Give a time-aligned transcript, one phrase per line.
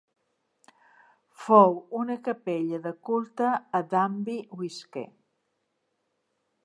[1.41, 5.05] Fou una capella de culte a Danby Wiske.